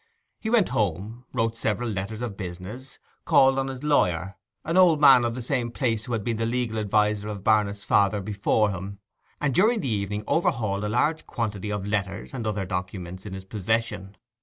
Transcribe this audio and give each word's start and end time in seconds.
He 0.39 0.49
went 0.49 0.69
home, 0.69 1.25
wrote 1.31 1.55
several 1.55 1.87
letters 1.87 2.21
of 2.23 2.35
business, 2.35 2.97
called 3.23 3.59
on 3.59 3.67
his 3.67 3.83
lawyer, 3.83 4.35
an 4.65 4.75
old 4.75 4.99
man 4.99 5.23
of 5.23 5.35
the 5.35 5.43
same 5.43 5.69
place 5.69 6.05
who 6.05 6.13
had 6.13 6.23
been 6.23 6.37
the 6.37 6.45
legal 6.47 6.79
adviser 6.79 7.27
of 7.27 7.43
Barnet's 7.43 7.83
father 7.83 8.19
before 8.19 8.71
him, 8.71 8.97
and 9.39 9.53
during 9.53 9.79
the 9.81 9.87
evening 9.89 10.23
overhauled 10.27 10.85
a 10.85 10.89
large 10.89 11.27
quantity 11.27 11.71
of 11.71 11.85
letters 11.85 12.33
and 12.33 12.47
other 12.47 12.65
documents 12.65 13.27
in 13.27 13.33
his 13.35 13.45
possession. 13.45 14.15